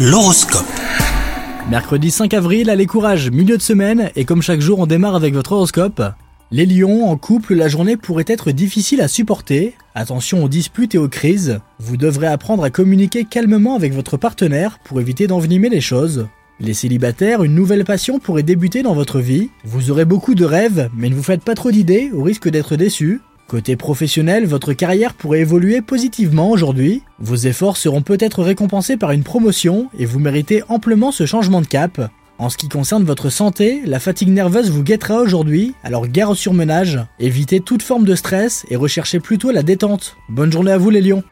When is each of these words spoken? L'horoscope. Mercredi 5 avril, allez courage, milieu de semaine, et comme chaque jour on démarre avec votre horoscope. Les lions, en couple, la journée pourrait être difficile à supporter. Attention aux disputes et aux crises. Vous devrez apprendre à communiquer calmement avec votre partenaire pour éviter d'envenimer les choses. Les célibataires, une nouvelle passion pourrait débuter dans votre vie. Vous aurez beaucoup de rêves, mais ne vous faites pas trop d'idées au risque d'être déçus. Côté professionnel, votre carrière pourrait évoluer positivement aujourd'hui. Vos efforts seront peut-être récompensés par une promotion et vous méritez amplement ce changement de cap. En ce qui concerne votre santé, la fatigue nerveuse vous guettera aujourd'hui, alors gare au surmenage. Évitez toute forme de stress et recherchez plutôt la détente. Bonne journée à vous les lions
L'horoscope. 0.00 0.64
Mercredi 1.68 2.12
5 2.12 2.32
avril, 2.32 2.70
allez 2.70 2.86
courage, 2.86 3.32
milieu 3.32 3.56
de 3.56 3.62
semaine, 3.62 4.12
et 4.14 4.24
comme 4.24 4.42
chaque 4.42 4.60
jour 4.60 4.78
on 4.78 4.86
démarre 4.86 5.16
avec 5.16 5.34
votre 5.34 5.50
horoscope. 5.50 6.00
Les 6.52 6.66
lions, 6.66 7.10
en 7.10 7.16
couple, 7.16 7.56
la 7.56 7.66
journée 7.66 7.96
pourrait 7.96 8.24
être 8.28 8.52
difficile 8.52 9.00
à 9.00 9.08
supporter. 9.08 9.74
Attention 9.96 10.44
aux 10.44 10.48
disputes 10.48 10.94
et 10.94 10.98
aux 10.98 11.08
crises. 11.08 11.58
Vous 11.80 11.96
devrez 11.96 12.28
apprendre 12.28 12.62
à 12.62 12.70
communiquer 12.70 13.24
calmement 13.24 13.74
avec 13.74 13.92
votre 13.92 14.16
partenaire 14.16 14.78
pour 14.84 15.00
éviter 15.00 15.26
d'envenimer 15.26 15.68
les 15.68 15.80
choses. 15.80 16.28
Les 16.60 16.74
célibataires, 16.74 17.42
une 17.42 17.56
nouvelle 17.56 17.84
passion 17.84 18.20
pourrait 18.20 18.44
débuter 18.44 18.84
dans 18.84 18.94
votre 18.94 19.18
vie. 19.18 19.50
Vous 19.64 19.90
aurez 19.90 20.04
beaucoup 20.04 20.36
de 20.36 20.44
rêves, 20.44 20.90
mais 20.96 21.08
ne 21.08 21.16
vous 21.16 21.24
faites 21.24 21.42
pas 21.42 21.56
trop 21.56 21.72
d'idées 21.72 22.12
au 22.14 22.22
risque 22.22 22.48
d'être 22.48 22.76
déçus. 22.76 23.20
Côté 23.48 23.76
professionnel, 23.76 24.44
votre 24.44 24.74
carrière 24.74 25.14
pourrait 25.14 25.40
évoluer 25.40 25.80
positivement 25.80 26.50
aujourd'hui. 26.50 27.02
Vos 27.18 27.34
efforts 27.34 27.78
seront 27.78 28.02
peut-être 28.02 28.42
récompensés 28.42 28.98
par 28.98 29.12
une 29.12 29.22
promotion 29.22 29.88
et 29.98 30.04
vous 30.04 30.18
méritez 30.18 30.62
amplement 30.68 31.12
ce 31.12 31.24
changement 31.24 31.62
de 31.62 31.66
cap. 31.66 32.10
En 32.36 32.50
ce 32.50 32.58
qui 32.58 32.68
concerne 32.68 33.04
votre 33.04 33.30
santé, 33.30 33.80
la 33.86 34.00
fatigue 34.00 34.28
nerveuse 34.28 34.70
vous 34.70 34.82
guettera 34.82 35.22
aujourd'hui, 35.22 35.72
alors 35.82 36.06
gare 36.08 36.28
au 36.28 36.34
surmenage. 36.34 37.00
Évitez 37.20 37.60
toute 37.60 37.82
forme 37.82 38.04
de 38.04 38.14
stress 38.14 38.66
et 38.68 38.76
recherchez 38.76 39.18
plutôt 39.18 39.50
la 39.50 39.62
détente. 39.62 40.18
Bonne 40.28 40.52
journée 40.52 40.72
à 40.72 40.78
vous 40.78 40.90
les 40.90 41.00
lions 41.00 41.24